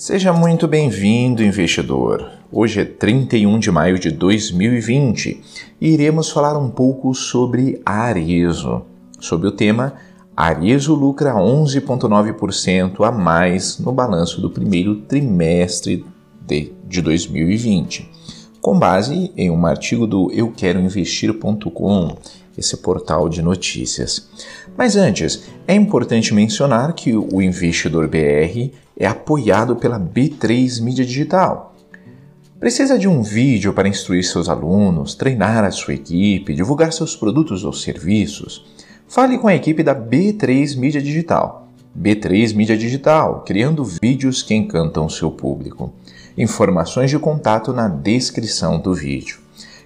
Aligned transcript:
Seja 0.00 0.32
muito 0.32 0.66
bem-vindo, 0.66 1.44
investidor. 1.44 2.26
Hoje 2.50 2.80
é 2.80 2.84
31 2.86 3.58
de 3.58 3.70
maio 3.70 3.98
de 3.98 4.10
2020 4.10 5.42
e 5.78 5.90
iremos 5.90 6.30
falar 6.30 6.56
um 6.58 6.70
pouco 6.70 7.14
sobre 7.14 7.82
Arezo, 7.84 8.80
sobre 9.20 9.46
o 9.46 9.52
tema 9.52 9.92
Arezo 10.34 10.94
lucra 10.94 11.34
11,9% 11.34 13.06
a 13.06 13.12
mais 13.12 13.78
no 13.78 13.92
balanço 13.92 14.40
do 14.40 14.48
primeiro 14.48 15.02
trimestre 15.02 16.02
de, 16.46 16.72
de 16.88 17.02
2020, 17.02 18.10
com 18.62 18.78
base 18.78 19.30
em 19.36 19.50
um 19.50 19.66
artigo 19.66 20.06
do 20.06 20.32
euqueroinvestir.com, 20.32 22.16
esse 22.56 22.78
portal 22.78 23.28
de 23.28 23.42
notícias. 23.42 24.30
Mas 24.78 24.96
antes, 24.96 25.42
é 25.68 25.74
importante 25.74 26.32
mencionar 26.32 26.94
que 26.94 27.14
o 27.14 27.42
Investidor 27.42 28.08
BR 28.08 28.72
é 29.00 29.06
apoiado 29.06 29.76
pela 29.76 29.98
B3 29.98 30.82
Mídia 30.82 31.06
Digital. 31.06 31.74
Precisa 32.60 32.98
de 32.98 33.08
um 33.08 33.22
vídeo 33.22 33.72
para 33.72 33.88
instruir 33.88 34.22
seus 34.22 34.46
alunos, 34.46 35.14
treinar 35.14 35.64
a 35.64 35.70
sua 35.70 35.94
equipe, 35.94 36.54
divulgar 36.54 36.92
seus 36.92 37.16
produtos 37.16 37.64
ou 37.64 37.72
serviços? 37.72 38.66
Fale 39.08 39.38
com 39.38 39.48
a 39.48 39.54
equipe 39.54 39.82
da 39.82 39.94
B3 39.94 40.76
Mídia 40.76 41.00
Digital. 41.00 41.66
B3 41.98 42.54
Mídia 42.54 42.76
Digital, 42.76 43.42
criando 43.46 43.82
vídeos 43.82 44.42
que 44.42 44.54
encantam 44.54 45.08
seu 45.08 45.30
público. 45.30 45.94
Informações 46.36 47.08
de 47.08 47.18
contato 47.18 47.72
na 47.72 47.88
descrição 47.88 48.78
do 48.78 48.92
vídeo. 48.92 49.39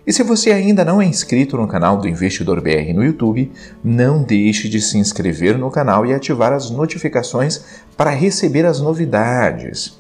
E 0.07 0.13
se 0.13 0.23
você 0.23 0.53
ainda 0.53 0.85
não 0.85 1.01
é 1.01 1.07
inscrito 1.07 1.57
no 1.57 1.67
canal 1.67 1.97
do 1.97 2.07
Investidor 2.07 2.61
BR 2.61 2.93
no 2.95 3.03
YouTube, 3.03 3.51
não 3.83 4.23
deixe 4.23 4.69
de 4.69 4.79
se 4.79 4.99
inscrever 4.99 5.57
no 5.57 5.71
canal 5.71 6.05
e 6.05 6.13
ativar 6.13 6.53
as 6.53 6.69
notificações 6.69 7.65
para 7.97 8.11
receber 8.11 8.67
as 8.67 8.81
novidades. 8.81 9.99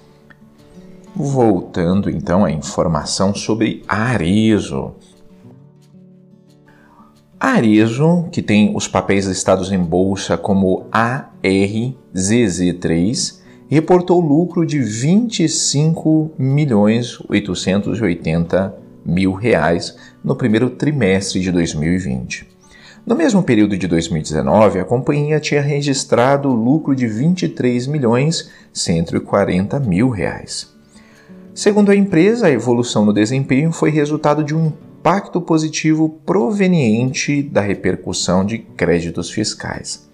Voltando 1.16 2.10
então 2.10 2.44
à 2.44 2.50
informação 2.50 3.34
sobre 3.34 3.82
Arezo. 3.88 4.92
Arezo, 7.40 8.26
que 8.30 8.42
tem 8.42 8.76
os 8.76 8.86
papéis 8.86 9.24
listados 9.26 9.72
em 9.72 9.78
bolsa 9.78 10.36
como 10.36 10.84
ARZZ3, 10.92 13.38
reportou 13.68 14.20
lucro 14.20 14.66
de 14.66 14.80
25 14.80 16.32
milhões 16.38 17.18
880 17.28 18.83
mil 19.04 19.32
reais 19.32 19.96
no 20.22 20.34
primeiro 20.34 20.70
trimestre 20.70 21.40
de 21.40 21.50
2020. 21.52 22.48
No 23.06 23.14
mesmo 23.14 23.42
período 23.42 23.76
de 23.76 23.86
2019, 23.86 24.80
a 24.80 24.84
companhia 24.84 25.38
tinha 25.38 25.60
registrado 25.60 26.48
lucro 26.48 26.94
de 26.96 27.06
23 27.06 27.86
milhões 27.86 28.50
140 28.72 29.78
mil 29.80 30.08
reais. 30.08 30.72
Segundo 31.54 31.90
a 31.90 31.96
empresa, 31.96 32.46
a 32.46 32.50
evolução 32.50 33.04
no 33.04 33.12
desempenho 33.12 33.72
foi 33.72 33.90
resultado 33.90 34.42
de 34.42 34.54
um 34.54 34.72
impacto 35.04 35.38
positivo 35.38 36.08
proveniente 36.24 37.42
da 37.42 37.60
repercussão 37.60 38.42
de 38.42 38.56
créditos 38.56 39.30
fiscais. 39.30 40.08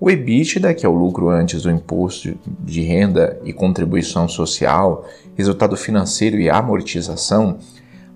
O 0.00 0.10
EBITDA, 0.10 0.72
que 0.72 0.86
é 0.86 0.88
o 0.88 0.94
lucro 0.94 1.28
antes 1.28 1.60
do 1.60 1.70
imposto 1.70 2.34
de 2.64 2.80
renda 2.80 3.38
e 3.44 3.52
contribuição 3.52 4.26
social, 4.26 5.06
resultado 5.36 5.76
financeiro 5.76 6.40
e 6.40 6.48
amortização, 6.48 7.58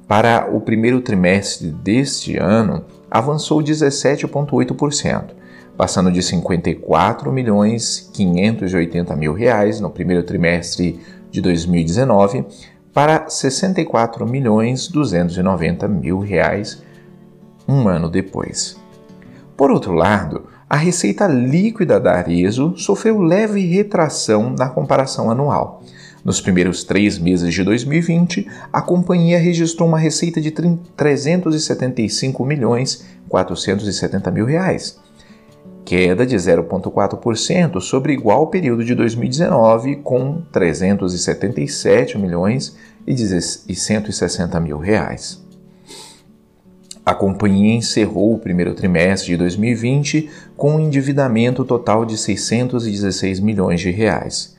para 0.07 0.49
o 0.53 0.61
primeiro 0.61 1.01
trimestre 1.01 1.69
deste 1.71 2.37
ano 2.37 2.85
avançou 3.11 3.61
17,8%, 3.61 5.31
passando 5.77 6.13
de 6.13 6.23
54 6.23 7.33
milhões 7.33 8.11
580 8.13 9.17
mil 9.17 9.33
reais 9.33 9.81
no 9.81 9.91
primeiro 9.91 10.23
trimestre 10.23 11.01
de 11.31 11.41
2019 11.41 12.45
para 12.93 13.29
64 13.29 14.27
milhões 14.27 14.89
290 14.89 15.89
mil 15.89 16.21
reais 16.21 16.83
um 17.67 17.89
ano 17.89 18.09
depois. 18.09 18.79
Por 19.57 19.71
outro 19.71 19.93
lado, 19.93 20.47
a 20.69 20.77
receita 20.77 21.27
líquida 21.27 21.99
da 21.99 22.15
Arezo 22.15 22.75
sofreu 22.77 23.21
leve 23.21 23.65
retração 23.67 24.55
na 24.57 24.69
comparação 24.69 25.31
anual, 25.31 25.83
nos 26.25 26.41
primeiros 26.41 26.83
três 26.83 27.19
meses 27.19 27.53
de 27.53 27.63
2020, 27.63 28.49
a 28.73 28.81
companhia 28.81 29.39
registrou 29.39 29.87
uma 29.89 29.99
receita 29.99 30.41
de 30.41 30.51
375 30.51 32.45
milhões 32.47 33.05
470 33.29 34.31
mil 34.31 34.47
reais, 34.47 34.99
queda 35.85 36.25
de 36.25 36.35
0,4% 36.37 37.81
sobre 37.81 38.15
igual 38.15 38.47
período 38.47 38.85
de 38.85 38.95
2019, 38.95 39.97
com 39.97 40.41
377 40.51 42.17
milhões 42.17 42.75
e 43.07 43.75
160 43.75 44.61
mil 44.61 44.79
reais. 44.79 45.45
A 47.05 47.15
companhia 47.15 47.75
encerrou 47.75 48.33
o 48.33 48.39
primeiro 48.39 48.73
trimestre 48.73 49.29
de 49.29 49.37
2020 49.37 50.31
com 50.57 50.77
um 50.77 50.81
endividamento 50.81 51.63
total 51.63 52.07
de 52.07 52.17
616 52.17 53.41
milhões 53.41 53.79
de 53.83 53.91
reais. 53.91 54.54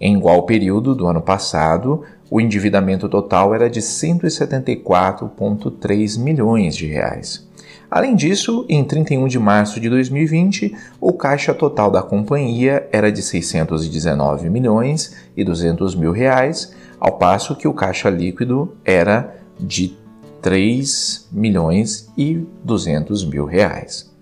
Em 0.00 0.16
igual 0.16 0.44
período 0.44 0.94
do 0.94 1.06
ano 1.06 1.20
passado, 1.20 2.02
o 2.30 2.40
endividamento 2.40 3.06
total 3.08 3.52
era 3.54 3.68
de 3.68 3.80
174,3 3.80 6.18
milhões 6.18 6.76
de 6.76 6.86
reais. 6.86 7.46
Além 7.90 8.14
disso, 8.14 8.66
em 8.68 8.84
31 8.84 9.26
de 9.28 9.38
março 9.38 9.80
de 9.80 9.88
2020, 9.88 10.76
o 11.00 11.14
caixa 11.14 11.54
total 11.54 11.90
da 11.90 12.02
companhia 12.02 12.86
era 12.92 13.10
de 13.10 13.22
619 13.22 14.50
milhões 14.50 15.16
e 15.34 15.42
200 15.42 15.94
mil 15.94 16.12
reais, 16.12 16.74
ao 17.00 17.16
passo 17.16 17.56
que 17.56 17.66
o 17.66 17.72
caixa 17.72 18.10
líquido 18.10 18.76
era 18.84 19.38
de 19.58 19.96
3 20.42 21.28
milhões 21.32 22.12
e 22.16 22.46
200 22.62 23.24
mil 23.24 23.46
reais. 23.46 24.14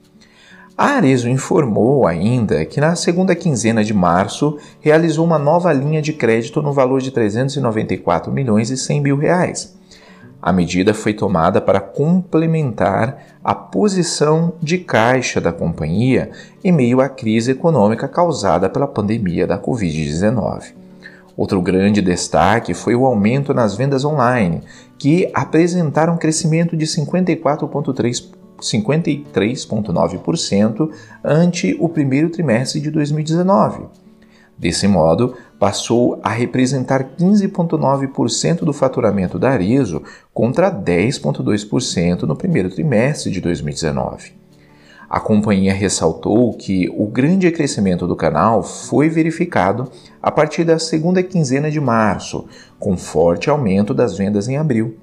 A 0.78 0.88
Arezo 0.96 1.26
informou 1.26 2.06
ainda 2.06 2.66
que 2.66 2.82
na 2.82 2.94
segunda 2.94 3.34
quinzena 3.34 3.82
de 3.82 3.94
março 3.94 4.58
realizou 4.78 5.24
uma 5.24 5.38
nova 5.38 5.72
linha 5.72 6.02
de 6.02 6.12
crédito 6.12 6.60
no 6.60 6.70
valor 6.70 7.00
de 7.00 7.10
394 7.10 8.30
milhões 8.30 8.68
e 8.68 8.76
100 8.76 9.00
mil 9.00 9.16
reais. 9.16 9.74
A 10.42 10.52
medida 10.52 10.92
foi 10.92 11.14
tomada 11.14 11.62
para 11.62 11.80
complementar 11.80 13.38
a 13.42 13.54
posição 13.54 14.52
de 14.60 14.76
caixa 14.76 15.40
da 15.40 15.50
companhia 15.50 16.30
em 16.62 16.72
meio 16.72 17.00
à 17.00 17.08
crise 17.08 17.52
econômica 17.52 18.06
causada 18.06 18.68
pela 18.68 18.86
pandemia 18.86 19.46
da 19.46 19.58
Covid-19. 19.58 20.74
Outro 21.34 21.62
grande 21.62 22.02
destaque 22.02 22.74
foi 22.74 22.94
o 22.94 23.06
aumento 23.06 23.54
nas 23.54 23.74
vendas 23.74 24.04
online, 24.04 24.60
que 24.98 25.30
apresentaram 25.32 26.14
um 26.14 26.18
crescimento 26.18 26.76
de 26.76 26.84
54,3% 26.86 28.45
53,9% 28.60 30.90
ante 31.24 31.76
o 31.80 31.88
primeiro 31.88 32.30
trimestre 32.30 32.80
de 32.80 32.90
2019. 32.90 33.84
Desse 34.58 34.88
modo, 34.88 35.34
passou 35.58 36.18
a 36.22 36.30
representar 36.30 37.16
15,9% 37.18 38.60
do 38.60 38.72
faturamento 38.72 39.38
da 39.38 39.50
Arezo 39.50 40.02
contra 40.32 40.70
10,2% 40.70 42.22
no 42.22 42.34
primeiro 42.34 42.70
trimestre 42.70 43.30
de 43.30 43.38
2019. 43.40 44.32
A 45.08 45.20
companhia 45.20 45.72
ressaltou 45.72 46.52
que 46.54 46.92
o 46.96 47.06
grande 47.06 47.50
crescimento 47.52 48.08
do 48.08 48.16
canal 48.16 48.62
foi 48.62 49.08
verificado 49.08 49.88
a 50.20 50.32
partir 50.32 50.64
da 50.64 50.80
segunda 50.80 51.22
quinzena 51.22 51.70
de 51.70 51.80
março, 51.80 52.46
com 52.78 52.96
forte 52.96 53.48
aumento 53.48 53.94
das 53.94 54.16
vendas 54.16 54.48
em 54.48 54.56
abril. 54.56 54.96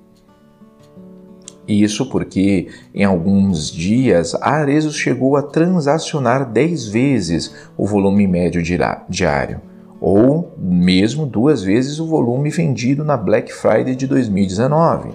Isso 1.68 2.10
porque, 2.10 2.68
em 2.94 3.06
alguns 3.06 3.72
dias, 3.72 4.36
a 4.36 4.50
Arezo 4.50 4.92
chegou 4.92 5.38
a 5.38 5.42
transacionar 5.42 6.52
10 6.52 6.88
vezes 6.88 7.56
o 7.78 7.86
volume 7.86 8.28
médio 8.28 8.62
diário, 9.10 9.62
ou 10.02 10.54
mesmo 10.58 11.26
duas 11.26 11.64
vezes 11.64 12.00
o 12.00 12.08
volume 12.08 12.50
vendido 12.50 13.06
na 13.06 13.16
Black 13.16 13.54
Friday 13.54 13.96
de 13.96 14.06
2019. 14.08 15.12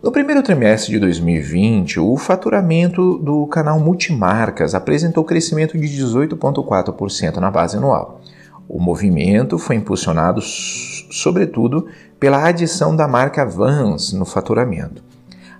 No 0.00 0.12
primeiro 0.12 0.42
trimestre 0.42 0.92
de 0.92 0.98
2020, 1.00 1.98
o 1.98 2.16
faturamento 2.16 3.18
do 3.18 3.46
canal 3.46 3.80
Multimarcas 3.80 4.74
apresentou 4.74 5.24
crescimento 5.24 5.78
de 5.78 5.86
18,4% 5.86 7.36
na 7.38 7.50
base 7.50 7.78
anual. 7.78 8.20
O 8.68 8.78
movimento 8.78 9.58
foi 9.58 9.76
impulsionado, 9.76 10.40
sobretudo, 10.42 11.86
pela 12.20 12.46
adição 12.46 12.94
da 12.94 13.08
marca 13.08 13.44
Vans 13.44 14.12
no 14.12 14.24
faturamento. 14.24 15.02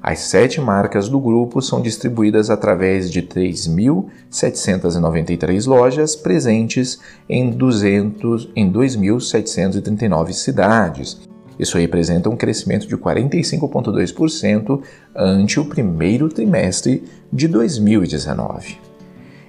As 0.06 0.18
sete 0.18 0.60
marcas 0.60 1.08
do 1.08 1.18
grupo 1.18 1.62
são 1.62 1.80
distribuídas 1.80 2.50
através 2.50 3.10
de 3.10 3.22
3.793 3.22 5.66
lojas 5.66 6.14
presentes 6.14 7.00
em, 7.26 7.50
200, 7.50 8.50
em 8.54 8.70
2.739 8.70 10.34
cidades. 10.34 11.22
Isso 11.58 11.78
representa 11.78 12.28
um 12.28 12.36
crescimento 12.36 12.86
de 12.86 12.98
45,2% 12.98 14.82
ante 15.16 15.58
o 15.58 15.64
primeiro 15.64 16.28
trimestre 16.28 17.02
de 17.32 17.48
2019. 17.48 18.76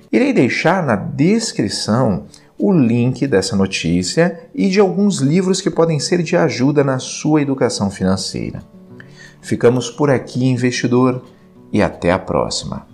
Irei 0.10 0.32
deixar 0.32 0.86
na 0.86 0.96
descrição 0.96 2.28
o 2.58 2.72
link 2.72 3.28
dessa 3.28 3.58
notícia 3.58 4.40
e 4.56 4.70
de 4.70 4.80
alguns 4.80 5.18
livros 5.18 5.60
que 5.60 5.70
podem 5.70 6.00
ser 6.00 6.24
de 6.24 6.38
ajuda 6.38 6.82
na 6.82 6.98
sua 6.98 7.42
educação 7.42 7.92
financeira. 7.92 8.64
Ficamos 9.46 9.92
por 9.92 10.10
aqui, 10.10 10.44
investidor, 10.44 11.24
e 11.72 11.80
até 11.80 12.12
a 12.12 12.18
próxima. 12.18 12.88